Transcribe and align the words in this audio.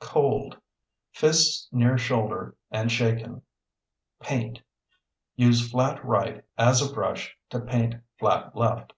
Cold 0.00 0.56
(Fists 1.10 1.68
near 1.70 1.98
shoulder 1.98 2.56
and 2.70 2.90
shaken). 2.90 3.42
Paint 4.20 4.62
(Use 5.36 5.70
flat 5.70 6.02
right 6.02 6.42
as 6.56 6.80
a 6.80 6.90
brush 6.90 7.36
to 7.50 7.60
paint 7.60 7.96
flat 8.18 8.56
left). 8.56 8.94